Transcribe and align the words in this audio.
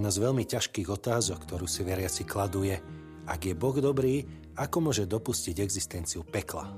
Jedna 0.00 0.16
z 0.16 0.24
veľmi 0.32 0.48
ťažkých 0.48 0.88
otázok, 0.96 1.44
ktorú 1.44 1.68
si 1.68 1.84
veriaci 1.84 2.24
kladuje, 2.24 2.72
ak 3.28 3.40
je 3.44 3.52
Boh 3.52 3.76
dobrý, 3.76 4.24
ako 4.56 4.88
môže 4.88 5.04
dopustiť 5.04 5.60
existenciu 5.60 6.24
pekla? 6.24 6.72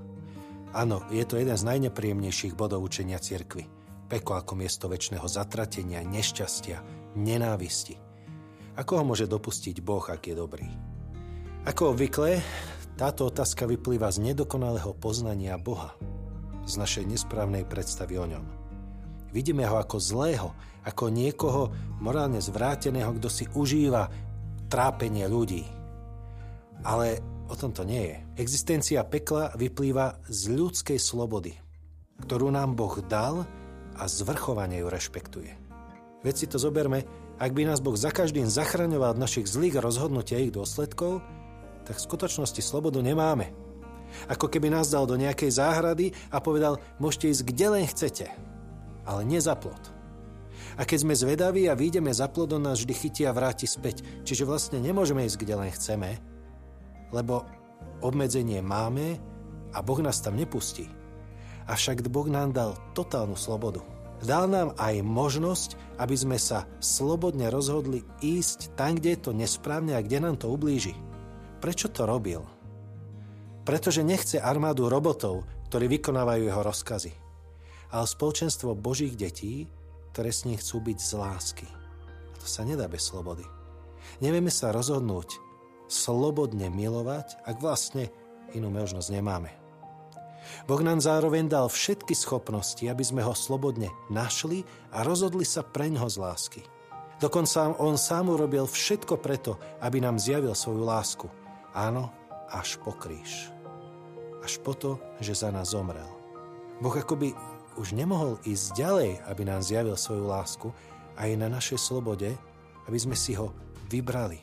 Áno, 0.75 1.07
je 1.07 1.23
to 1.23 1.39
jeden 1.39 1.55
z 1.55 1.63
najnepríjemnejších 1.63 2.59
bodov 2.59 2.83
učenia 2.83 3.23
cirkvy. 3.23 3.71
Peklo 4.11 4.43
ako 4.43 4.59
miesto 4.59 4.91
väčšného 4.91 5.23
zatratenia, 5.23 6.03
nešťastia, 6.03 6.83
nenávisti. 7.15 7.95
Ako 8.75 8.99
ho 8.99 9.05
môže 9.07 9.31
dopustiť 9.31 9.79
Boh, 9.87 10.03
ak 10.03 10.27
je 10.27 10.35
dobrý? 10.35 10.67
Ako 11.63 11.95
obvykle, 11.95 12.43
táto 12.99 13.31
otázka 13.31 13.71
vyplýva 13.71 14.11
z 14.11 14.35
nedokonalého 14.35 14.99
poznania 14.99 15.55
Boha, 15.63 15.95
z 16.67 16.75
našej 16.75 17.07
nesprávnej 17.07 17.71
predstavy 17.71 18.19
o 18.19 18.27
ňom. 18.27 18.62
Vidíme 19.33 19.65
ho 19.65 19.81
ako 19.81 19.97
zlého, 19.97 20.53
ako 20.85 21.09
niekoho 21.09 21.73
morálne 22.05 22.39
zvráteného, 22.39 23.17
kto 23.17 23.29
si 23.33 23.45
užíva 23.57 24.13
trápenie 24.69 25.25
ľudí. 25.25 25.65
Ale 26.85 27.25
o 27.49 27.55
tom 27.57 27.73
to 27.73 27.89
nie 27.89 28.13
je. 28.13 28.17
Existencia 28.45 29.01
pekla 29.09 29.57
vyplýva 29.57 30.21
z 30.29 30.53
ľudskej 30.53 31.01
slobody, 31.01 31.57
ktorú 32.29 32.53
nám 32.53 32.77
Boh 32.77 32.93
dal 33.09 33.49
a 33.97 34.05
zvrchovane 34.05 34.85
ju 34.85 34.87
rešpektuje. 34.93 35.53
Veď 36.23 36.35
si 36.37 36.47
to 36.47 36.61
zoberme, 36.61 37.09
ak 37.41 37.51
by 37.57 37.67
nás 37.67 37.81
Boh 37.81 37.97
za 37.97 38.13
každým 38.13 38.47
zachraňoval 38.47 39.17
od 39.17 39.23
našich 39.23 39.49
zlých 39.49 39.81
rozhodnutí 39.81 40.37
a 40.37 40.45
ich 40.45 40.55
dôsledkov, 40.55 41.25
tak 41.89 41.99
v 41.99 42.07
skutočnosti 42.07 42.63
slobodu 42.63 43.03
nemáme. 43.03 43.51
Ako 44.29 44.47
keby 44.47 44.69
nás 44.69 44.93
dal 44.93 45.09
do 45.09 45.17
nejakej 45.17 45.57
záhrady 45.57 46.13
a 46.29 46.39
povedal, 46.39 46.79
môžete 47.01 47.33
ísť 47.33 47.43
kde 47.49 47.67
len 47.73 47.85
chcete– 47.89 48.29
ale 49.07 49.27
nie 49.27 49.43
za 49.43 49.59
plod. 49.59 50.03
A 50.81 50.89
keď 50.89 50.99
sme 51.05 51.15
zvedaví 51.19 51.69
a 51.69 51.77
výjdeme 51.77 52.09
za 52.15 52.31
plodom, 52.33 52.65
nás 52.65 52.81
vždy 52.81 52.95
chytia 52.97 53.27
a 53.33 53.37
vráti 53.37 53.69
späť. 53.69 54.01
Čiže 54.25 54.49
vlastne 54.49 54.79
nemôžeme 54.81 55.25
ísť, 55.27 55.45
kde 55.45 55.55
len 55.59 55.71
chceme, 55.75 56.17
lebo 57.13 57.45
obmedzenie 58.01 58.65
máme 58.65 59.21
a 59.77 59.79
Boh 59.85 60.01
nás 60.01 60.25
tam 60.25 60.39
nepustí. 60.39 60.89
Avšak 61.69 62.09
Boh 62.09 62.27
nám 62.27 62.57
dal 62.57 62.75
totálnu 62.97 63.37
slobodu. 63.37 63.85
Dal 64.23 64.47
nám 64.47 64.79
aj 64.79 65.03
možnosť, 65.03 65.99
aby 65.99 66.15
sme 66.15 66.39
sa 66.39 66.67
slobodne 66.79 67.51
rozhodli 67.51 68.07
ísť 68.23 68.79
tam, 68.79 68.95
kde 68.95 69.19
je 69.19 69.21
to 69.21 69.33
nesprávne 69.35 69.99
a 69.99 70.05
kde 70.05 70.23
nám 70.23 70.39
to 70.39 70.47
ublíži. 70.47 70.95
Prečo 71.59 71.91
to 71.91 72.07
robil? 72.07 72.47
Pretože 73.67 74.07
nechce 74.07 74.39
armádu 74.43 74.87
robotov, 74.91 75.47
ktorí 75.71 75.87
vykonávajú 75.99 76.43
jeho 76.43 76.63
rozkazy 76.63 77.22
ale 77.93 78.09
spoločenstvo 78.09 78.73
Božích 78.73 79.15
detí, 79.15 79.69
ktoré 80.17 80.33
s 80.33 80.49
ním 80.49 80.57
chcú 80.57 80.81
byť 80.81 80.99
z 80.99 81.13
lásky. 81.17 81.69
A 82.33 82.37
to 82.41 82.47
sa 82.49 82.65
nedá 82.65 82.89
bez 82.89 83.05
slobody. 83.13 83.45
Nevieme 84.25 84.51
sa 84.51 84.73
rozhodnúť 84.73 85.37
slobodne 85.93 86.73
milovať, 86.73 87.45
ak 87.45 87.61
vlastne 87.61 88.09
inú 88.57 88.73
možnosť 88.73 89.09
nemáme. 89.13 89.53
Boh 90.67 90.83
nám 90.83 90.99
zároveň 90.99 91.47
dal 91.47 91.71
všetky 91.71 92.13
schopnosti, 92.17 92.83
aby 92.83 93.05
sme 93.05 93.23
ho 93.23 93.33
slobodne 93.37 93.93
našli 94.11 94.67
a 94.91 95.07
rozhodli 95.07 95.47
sa 95.47 95.63
preňho 95.63 96.09
z 96.11 96.17
lásky. 96.19 96.63
Dokonca 97.23 97.79
on 97.79 97.95
sám 97.95 98.35
urobil 98.35 98.67
všetko 98.67 99.23
preto, 99.23 99.55
aby 99.79 100.03
nám 100.03 100.19
zjavil 100.19 100.59
svoju 100.59 100.83
lásku. 100.83 101.27
Áno, 101.71 102.11
až 102.51 102.83
po 102.83 102.91
kríž. 102.91 103.55
Až 104.43 104.59
po 104.59 104.75
to, 104.75 104.99
že 105.23 105.39
za 105.39 105.55
nás 105.55 105.71
zomrel. 105.71 106.11
Boh 106.83 106.91
akoby 106.91 107.31
už 107.77 107.97
nemohol 107.97 108.41
ísť 108.45 108.77
ďalej, 108.77 109.11
aby 109.29 109.43
nám 109.47 109.61
zjavil 109.65 109.97
svoju 109.97 110.25
lásku 110.29 110.69
aj 111.17 111.31
na 111.37 111.49
našej 111.49 111.79
slobode, 111.81 112.33
aby 112.89 112.99
sme 112.99 113.17
si 113.17 113.37
ho 113.37 113.53
vybrali. 113.93 114.41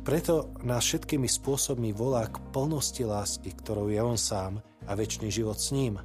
Preto 0.00 0.50
nás 0.64 0.82
všetkými 0.88 1.28
spôsobmi 1.28 1.92
volá 1.92 2.26
k 2.26 2.40
plnosti 2.50 3.04
lásky, 3.04 3.52
ktorou 3.52 3.92
je 3.92 4.00
on 4.00 4.16
sám 4.16 4.64
a 4.88 4.96
väčší 4.96 5.28
život 5.28 5.60
s 5.60 5.70
ním. 5.70 6.00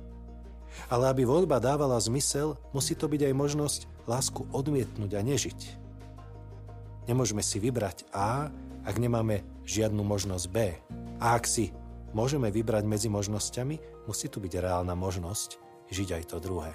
Ale 0.92 1.08
aby 1.08 1.24
voľba 1.24 1.64
dávala 1.64 1.96
zmysel, 1.98 2.60
musí 2.76 2.94
to 2.94 3.08
byť 3.08 3.32
aj 3.32 3.34
možnosť 3.34 3.80
lásku 4.06 4.44
odmietnúť 4.52 5.12
a 5.16 5.22
nežiť. 5.24 5.60
Nemôžeme 7.08 7.42
si 7.42 7.58
vybrať 7.64 8.06
A, 8.12 8.52
ak 8.86 8.96
nemáme 9.02 9.42
žiadnu 9.66 10.04
možnosť 10.04 10.46
B. 10.52 10.76
A 11.18 11.40
ak 11.40 11.48
si 11.48 11.72
môžeme 12.12 12.52
vybrať 12.52 12.84
medzi 12.86 13.10
možnosťami, 13.10 14.06
musí 14.06 14.28
tu 14.30 14.38
byť 14.44 14.54
reálna 14.62 14.94
možnosť, 14.94 15.65
žiť 15.90 16.10
aj 16.22 16.24
to 16.32 16.38
druhé. 16.42 16.74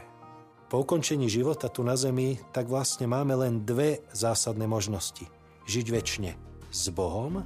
Po 0.70 0.86
ukončení 0.86 1.26
života 1.26 1.66
tu 1.66 1.82
na 1.82 1.98
Zemi 1.98 2.38
tak 2.54 2.70
vlastne 2.70 3.10
máme 3.10 3.34
len 3.34 3.66
dve 3.66 4.06
zásadné 4.14 4.70
možnosti. 4.70 5.26
Žiť 5.66 5.86
väčšine 5.90 6.30
s 6.70 6.94
Bohom, 6.94 7.42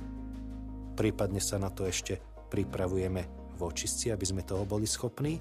prípadne 0.92 1.40
sa 1.40 1.56
na 1.56 1.72
to 1.72 1.88
ešte 1.88 2.20
pripravujeme 2.52 3.22
v 3.56 3.60
očistci, 3.64 4.12
aby 4.12 4.24
sme 4.28 4.44
toho 4.44 4.68
boli 4.68 4.84
schopní, 4.84 5.40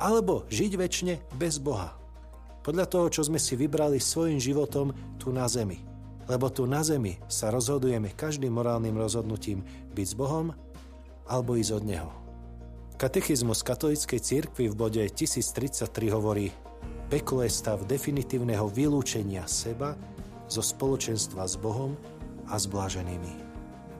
alebo 0.00 0.48
žiť 0.50 0.72
väčšine 0.74 1.14
bez 1.38 1.62
Boha. 1.62 1.94
Podľa 2.60 2.86
toho, 2.90 3.06
čo 3.08 3.22
sme 3.24 3.38
si 3.40 3.56
vybrali 3.56 4.02
svojim 4.02 4.42
životom 4.42 4.92
tu 5.16 5.32
na 5.32 5.46
Zemi. 5.46 5.80
Lebo 6.28 6.52
tu 6.52 6.66
na 6.66 6.84
Zemi 6.84 7.16
sa 7.30 7.48
rozhodujeme 7.54 8.12
každým 8.12 8.52
morálnym 8.52 8.98
rozhodnutím 8.98 9.64
byť 9.94 10.06
s 10.06 10.14
Bohom 10.18 10.52
alebo 11.30 11.56
ísť 11.56 11.72
od 11.78 11.84
Neho. 11.86 12.19
Katechizmus 13.00 13.64
katolíckej 13.64 14.20
cirkvi 14.20 14.68
v 14.68 14.76
bode 14.76 15.00
1033 15.00 15.88
hovorí 16.12 16.52
Peklo 17.08 17.40
je 17.40 17.48
stav 17.48 17.80
definitívneho 17.88 18.68
vylúčenia 18.68 19.48
seba 19.48 19.96
zo 20.52 20.60
spoločenstva 20.60 21.48
s 21.48 21.56
Bohom 21.56 21.96
a 22.44 22.60
s 22.60 22.68
bláženými. 22.68 23.32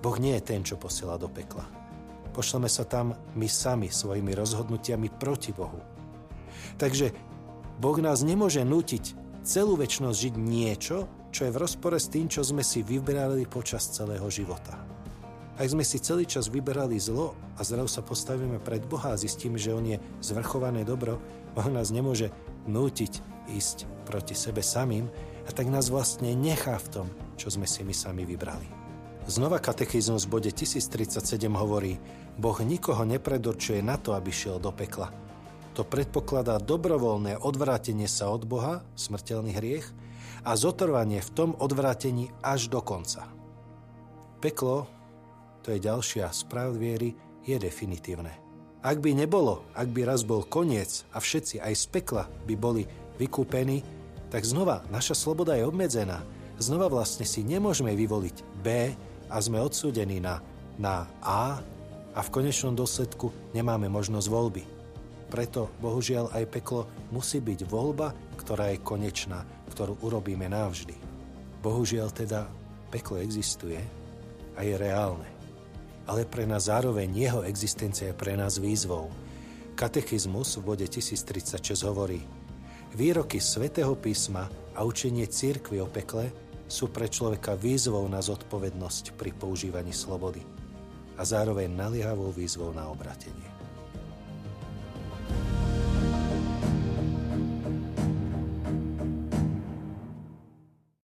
Boh 0.05 0.21
nie 0.21 0.37
je 0.37 0.45
ten, 0.45 0.61
čo 0.61 0.77
posiela 0.77 1.17
do 1.17 1.33
pekla. 1.33 1.65
Pošleme 2.37 2.69
sa 2.69 2.85
tam 2.85 3.17
my 3.41 3.49
sami 3.49 3.89
svojimi 3.89 4.37
rozhodnutiami 4.37 5.09
proti 5.17 5.57
Bohu. 5.57 5.81
Takže 6.77 7.17
Boh 7.81 7.97
nás 8.05 8.21
nemôže 8.21 8.61
nútiť 8.69 9.17
celú 9.49 9.81
väčšnosť 9.81 10.17
žiť 10.29 10.35
niečo, 10.37 11.09
čo 11.33 11.49
je 11.49 11.55
v 11.57 11.61
rozpore 11.65 11.97
s 11.97 12.13
tým, 12.13 12.29
čo 12.29 12.45
sme 12.45 12.61
si 12.61 12.85
vybrali 12.85 13.49
počas 13.49 13.97
celého 13.97 14.29
života. 14.29 15.00
Ak 15.61 15.69
sme 15.69 15.85
si 15.85 16.01
celý 16.01 16.25
čas 16.25 16.49
vyberali 16.49 16.97
zlo 16.97 17.37
a 17.53 17.61
zrazu 17.61 18.01
sa 18.01 18.01
postavíme 18.01 18.65
pred 18.65 18.81
Boha 18.89 19.13
a 19.13 19.21
zistíme, 19.21 19.61
že 19.61 19.77
On 19.77 19.85
je 19.85 20.01
zvrchované 20.25 20.89
dobro, 20.89 21.21
On 21.53 21.69
nás 21.69 21.93
nemôže 21.93 22.33
nútiť 22.65 23.21
ísť 23.53 23.85
proti 24.09 24.33
sebe 24.33 24.65
samým 24.65 25.13
a 25.45 25.51
tak 25.53 25.69
nás 25.69 25.93
vlastne 25.93 26.33
nechá 26.33 26.81
v 26.81 26.89
tom, 26.89 27.07
čo 27.37 27.53
sme 27.53 27.69
si 27.69 27.85
my 27.85 27.93
sami 27.93 28.25
vybrali. 28.25 28.65
Znova 29.29 29.61
katechizmus 29.61 30.25
v 30.25 30.41
bode 30.41 30.49
1037 30.49 31.21
hovorí, 31.53 32.01
Boh 32.41 32.57
nikoho 32.65 33.05
nepredurčuje 33.05 33.85
na 33.85 34.01
to, 34.01 34.17
aby 34.17 34.33
šiel 34.33 34.57
do 34.57 34.73
pekla. 34.73 35.13
To 35.77 35.85
predpokladá 35.85 36.57
dobrovoľné 36.57 37.37
odvrátenie 37.37 38.09
sa 38.09 38.33
od 38.33 38.49
Boha, 38.49 38.81
smrteľný 38.97 39.53
hriech, 39.53 39.93
a 40.41 40.57
zotrvanie 40.57 41.21
v 41.21 41.31
tom 41.37 41.51
odvrátení 41.53 42.33
až 42.41 42.73
do 42.73 42.81
konca. 42.81 43.29
Peklo 44.41 44.89
to 45.61 45.73
je 45.77 45.79
ďalšia 45.81 46.29
správ 46.33 46.77
viery, 46.77 47.13
je 47.45 47.57
definitívne. 47.57 48.33
Ak 48.81 48.97
by 48.97 49.13
nebolo, 49.13 49.69
ak 49.77 49.93
by 49.93 50.09
raz 50.09 50.25
bol 50.25 50.41
koniec 50.49 51.05
a 51.13 51.21
všetci 51.21 51.61
aj 51.61 51.75
z 51.77 51.85
pekla 51.93 52.25
by 52.49 52.55
boli 52.57 52.89
vykúpení, 53.21 53.85
tak 54.33 54.49
znova 54.49 54.81
naša 54.89 55.13
sloboda 55.13 55.53
je 55.53 55.69
obmedzená. 55.69 56.25
Znova 56.57 56.89
vlastne 56.89 57.29
si 57.29 57.45
nemôžeme 57.45 57.93
vyvoliť 57.93 58.37
B 58.65 58.97
a 59.29 59.37
sme 59.37 59.61
odsúdení 59.61 60.21
na, 60.25 60.41
na 60.81 61.05
A 61.21 61.61
a 62.17 62.21
v 62.25 62.33
konečnom 62.33 62.73
dôsledku 62.73 63.53
nemáme 63.53 63.93
možnosť 63.93 64.29
voľby. 64.33 64.65
Preto, 65.29 65.71
bohužiaľ, 65.79 66.33
aj 66.35 66.51
peklo 66.51 66.89
musí 67.13 67.39
byť 67.39 67.69
voľba, 67.69 68.17
ktorá 68.41 68.73
je 68.73 68.83
konečná, 68.83 69.45
ktorú 69.71 70.01
urobíme 70.03 70.49
navždy. 70.49 70.97
Bohužiaľ 71.61 72.09
teda 72.17 72.49
peklo 72.89 73.21
existuje 73.21 73.79
a 74.57 74.61
je 74.65 74.75
reálne 74.75 75.40
ale 76.11 76.27
pre 76.27 76.43
nás 76.43 76.67
zároveň 76.67 77.07
jeho 77.15 77.47
existencia 77.47 78.11
je 78.11 78.19
pre 78.19 78.35
nás 78.35 78.59
výzvou. 78.59 79.07
Katechizmus 79.79 80.59
v 80.59 80.75
bode 80.75 80.87
1036 80.91 81.87
hovorí 81.87 82.27
Výroky 82.91 83.39
svätého 83.39 83.95
písma 83.95 84.51
a 84.75 84.83
učenie 84.83 85.31
církvy 85.31 85.79
o 85.79 85.87
pekle 85.87 86.35
sú 86.67 86.91
pre 86.91 87.07
človeka 87.07 87.55
výzvou 87.55 88.03
na 88.11 88.19
zodpovednosť 88.19 89.15
pri 89.15 89.31
používaní 89.39 89.95
slobody 89.95 90.43
a 91.15 91.23
zároveň 91.23 91.71
naliehavou 91.71 92.35
výzvou 92.35 92.75
na 92.75 92.91
obratenie. 92.91 93.47